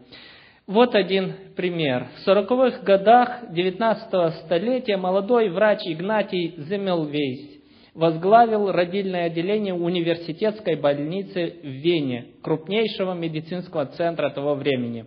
[0.67, 2.07] Вот один пример.
[2.17, 7.61] В сороковых годах 19 столетия молодой врач Игнатий Земелвейс
[7.93, 15.05] возглавил родильное отделение университетской больницы в Вене, крупнейшего медицинского центра того времени.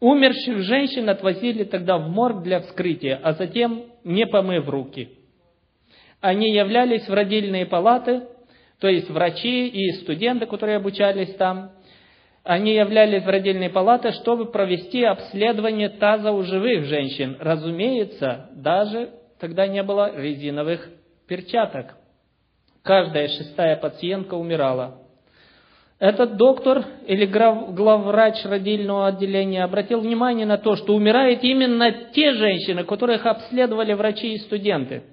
[0.00, 5.08] Умерших женщин отвозили тогда в морг для вскрытия, а затем не помыв руки.
[6.20, 8.24] Они являлись в родильные палаты,
[8.80, 11.70] то есть врачи и студенты, которые обучались там,
[12.44, 17.38] они являлись в родильной палате, чтобы провести обследование таза у живых женщин.
[17.40, 20.90] Разумеется, даже тогда не было резиновых
[21.26, 21.94] перчаток.
[22.82, 24.98] Каждая шестая пациентка умирала.
[25.98, 32.84] Этот доктор или главврач родильного отделения обратил внимание на то, что умирают именно те женщины,
[32.84, 35.04] которых обследовали врачи и студенты.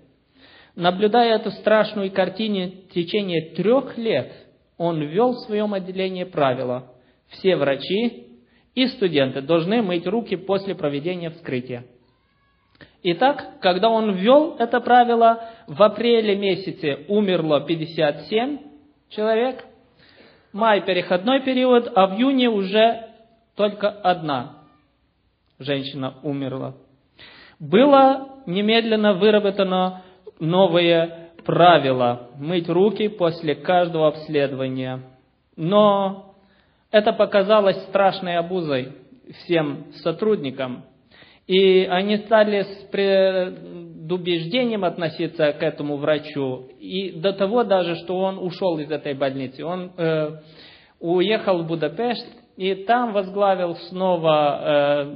[0.75, 4.33] Наблюдая эту страшную картину в течение трех лет,
[4.77, 6.91] он ввел в своем отделении правила–
[7.31, 8.27] все врачи
[8.75, 11.85] и студенты должны мыть руки после проведения вскрытия.
[13.03, 18.59] Итак, когда он ввел это правило, в апреле месяце умерло 57
[19.09, 19.65] человек,
[20.53, 23.07] май переходной период, а в июне уже
[23.55, 24.57] только одна
[25.59, 26.75] женщина умерла.
[27.59, 30.03] Было немедленно выработано
[30.39, 35.01] новое правило– мыть руки после каждого обследования.
[35.55, 36.30] Но
[36.91, 38.93] это показалось страшной обузой
[39.43, 40.83] всем сотрудникам.
[41.47, 46.67] И они стали с предубеждением относиться к этому врачу.
[46.79, 49.65] И до того даже, что он ушел из этой больницы.
[49.65, 50.31] Он э,
[50.99, 52.27] уехал в Будапешт
[52.57, 55.13] и там возглавил снова, э,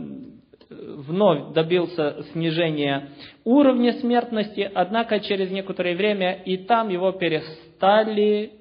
[0.69, 3.09] вновь добился снижения
[3.43, 8.51] уровня смертности, однако через некоторое время и там его перестали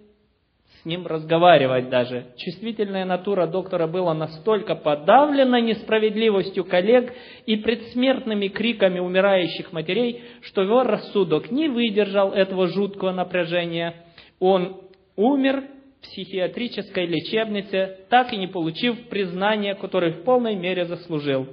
[0.85, 2.27] с ним разговаривать даже.
[2.37, 7.11] Чувствительная натура доктора была настолько подавлена несправедливостью коллег
[7.47, 13.95] и предсмертными криками умирающих матерей, что его рассудок не выдержал этого жуткого напряжения.
[14.39, 14.83] Он
[15.17, 15.65] умер
[16.03, 21.47] в психиатрической лечебнице, так и не получив признания, которое в полной мере заслужил.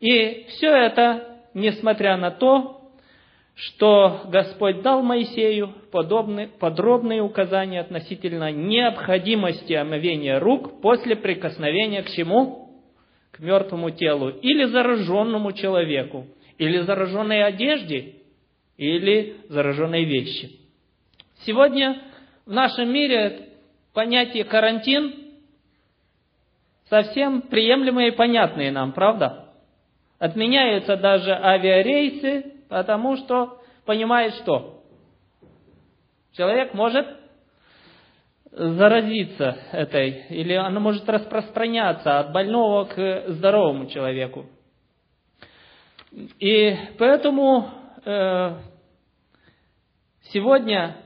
[0.00, 2.85] И все это, несмотря на то,
[3.56, 12.70] что Господь дал Моисею подробные указания относительно необходимости омовения рук после прикосновения к чему?
[13.30, 16.26] К мертвому телу или зараженному человеку,
[16.58, 18.16] или зараженной одежде,
[18.76, 20.50] или зараженной вещи.
[21.46, 22.02] Сегодня
[22.44, 23.48] в нашем мире
[23.94, 25.14] понятие карантин
[26.90, 29.48] совсем приемлемые и понятные нам, правда?
[30.18, 34.82] Отменяются даже авиарейсы, потому что понимает что?
[36.32, 37.06] Человек может
[38.50, 44.46] заразиться этой, или она может распространяться от больного к здоровому человеку.
[46.38, 47.70] И поэтому
[48.04, 48.56] э,
[50.32, 50.96] сегодня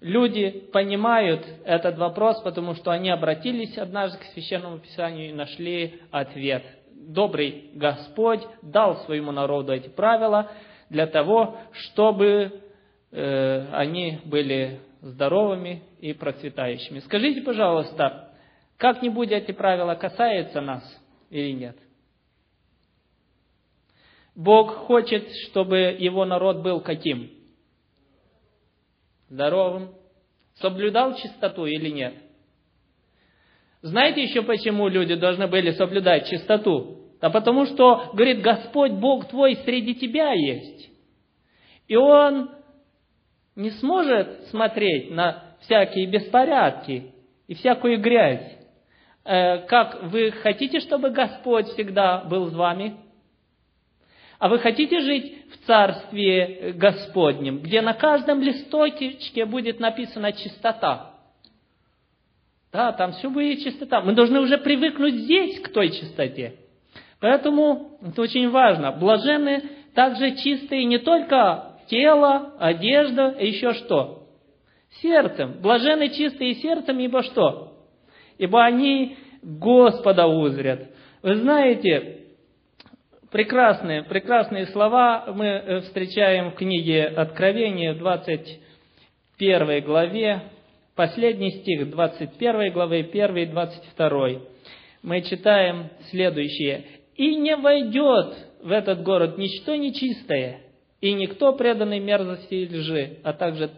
[0.00, 6.64] люди понимают этот вопрос, потому что они обратились однажды к Священному Писанию и нашли ответ.
[7.06, 10.50] Добрый Господь дал своему народу эти правила
[10.90, 12.62] для того, чтобы
[13.12, 16.98] э, они были здоровыми и процветающими.
[16.98, 18.32] Скажите, пожалуйста,
[18.76, 20.82] как-нибудь эти правила касаются нас
[21.30, 21.76] или нет?
[24.34, 27.30] Бог хочет, чтобы его народ был каким?
[29.28, 29.94] Здоровым.
[30.56, 32.14] Соблюдал чистоту или нет?
[33.82, 36.95] Знаете еще, почему люди должны были соблюдать чистоту?
[37.20, 40.90] А потому что, говорит, Господь Бог твой среди тебя есть.
[41.88, 42.50] И Он
[43.54, 47.12] не сможет смотреть на всякие беспорядки
[47.46, 48.56] и всякую грязь.
[49.24, 52.96] Э, как вы хотите, чтобы Господь всегда был с вами?
[54.38, 61.14] А вы хотите жить в Царстве Господнем, где на каждом листочке будет написана чистота?
[62.70, 64.02] Да, там все будет чистота.
[64.02, 66.56] Мы должны уже привыкнуть здесь к той чистоте.
[67.20, 68.92] Поэтому это очень важно.
[68.92, 69.62] Блажены
[69.94, 74.28] также чистые не только тело, одежда, и еще что?
[75.00, 75.60] Сердцем.
[75.60, 77.72] Блажены чистые сердцем, ибо что?
[78.38, 80.88] Ибо они Господа узрят.
[81.22, 82.20] Вы знаете,
[83.30, 90.42] прекрасные, прекрасные слова мы э, встречаем в книге Откровения в 21 главе,
[90.94, 94.28] последний стих 21 главы, 1 и 22.
[95.02, 96.84] Мы читаем следующее.
[97.16, 100.60] «И не войдет в этот город ничто нечистое,
[101.00, 103.70] и никто преданный мерзости и лжи, а также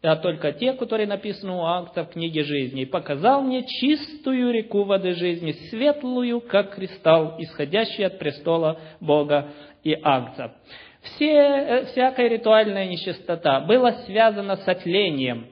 [0.00, 2.82] а только те, которые написаны у акта в книге жизни.
[2.82, 9.48] И показал мне чистую реку воды жизни, светлую, как кристалл, исходящий от престола Бога
[9.82, 10.54] и акта.
[11.02, 15.46] Все, э, всякая ритуальная нечистота была связана с отлением,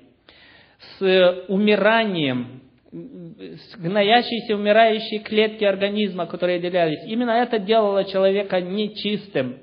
[0.98, 2.62] с умиранием,
[2.92, 7.00] с гноящейся, умирающей клетки организма, которые делялись.
[7.06, 9.58] Именно это делало человека нечистым.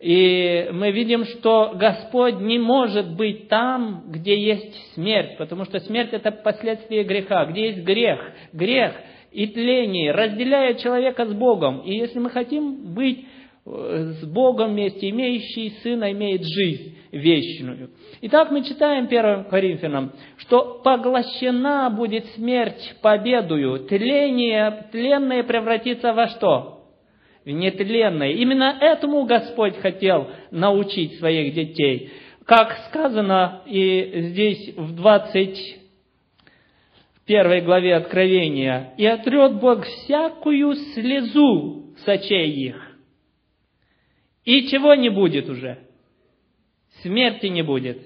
[0.00, 6.12] И мы видим, что Господь не может быть там, где есть смерть, потому что смерть
[6.12, 7.46] это последствие греха.
[7.46, 8.20] Где есть грех,
[8.52, 8.92] грех
[9.32, 11.80] и тление разделяет человека с Богом.
[11.80, 13.24] И если мы хотим быть
[13.64, 17.90] с Богом вместе, имеющий Сына имеет жизнь вечную.
[18.22, 26.74] Итак, мы читаем 1 Коринфянам, что поглощена будет смерть победою, тление, тленное превратится во что?
[27.44, 28.32] в нетленное.
[28.32, 32.10] Именно этому Господь хотел научить своих детей.
[32.46, 42.93] Как сказано и здесь в 21 главе Откровения, «И отрет Бог всякую слезу с их».
[44.44, 45.78] И чего не будет уже?
[47.02, 47.98] Смерти не будет,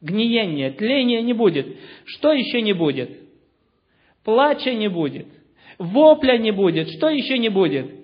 [0.00, 1.76] гниения, тления не будет.
[2.04, 3.10] Что еще не будет?
[4.24, 5.26] Плача не будет,
[5.78, 6.88] вопля не будет.
[6.90, 7.98] Что еще не будет?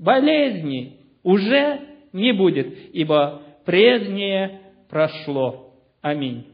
[0.00, 1.80] болезни уже
[2.12, 5.74] не будет, ибо прежнее прошло.
[6.00, 6.46] Аминь.